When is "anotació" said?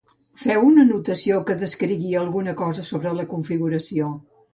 0.85-1.37